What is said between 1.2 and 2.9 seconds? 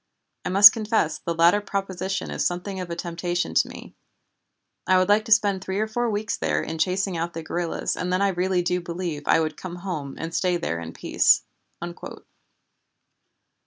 latter proposition is something of